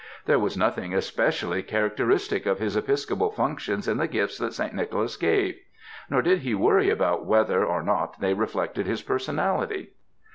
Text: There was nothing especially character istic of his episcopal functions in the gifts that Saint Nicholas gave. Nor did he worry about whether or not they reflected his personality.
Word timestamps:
There 0.25 0.39
was 0.39 0.57
nothing 0.57 0.95
especially 0.95 1.61
character 1.61 2.07
istic 2.07 2.47
of 2.47 2.57
his 2.57 2.75
episcopal 2.75 3.29
functions 3.29 3.87
in 3.87 3.97
the 3.97 4.07
gifts 4.07 4.39
that 4.39 4.55
Saint 4.55 4.73
Nicholas 4.73 5.15
gave. 5.15 5.59
Nor 6.09 6.23
did 6.23 6.39
he 6.39 6.55
worry 6.55 6.89
about 6.89 7.25
whether 7.25 7.63
or 7.63 7.83
not 7.83 8.19
they 8.19 8.33
reflected 8.33 8.87
his 8.87 9.03
personality. 9.03 9.91